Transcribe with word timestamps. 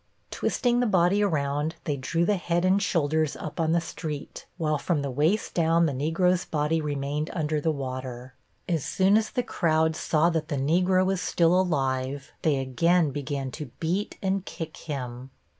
Twisting 0.31 0.79
the 0.79 0.87
body 0.87 1.21
around 1.21 1.75
they 1.83 1.95
drew 1.95 2.25
the 2.25 2.37
head 2.37 2.65
and 2.65 2.81
shoulders 2.81 3.35
up 3.35 3.59
on 3.59 3.71
the 3.71 3.79
street, 3.79 4.47
while 4.57 4.79
from 4.79 5.03
the 5.03 5.11
waist 5.11 5.53
down 5.53 5.85
the 5.85 5.93
Negro's 5.93 6.43
body 6.43 6.81
remained 6.81 7.29
under 7.33 7.61
the 7.61 7.69
water. 7.69 8.33
As 8.67 8.83
soon 8.83 9.15
as 9.15 9.29
the 9.29 9.43
crowd 9.43 9.95
saw 9.95 10.31
that 10.31 10.47
the 10.47 10.57
Negro 10.57 11.05
was 11.05 11.21
still 11.21 11.53
alive 11.53 12.31
they 12.41 12.57
again 12.57 13.11
began 13.11 13.51
to 13.51 13.67
beat 13.79 14.17
and 14.23 14.43
kick 14.43 14.75
him. 14.75 15.29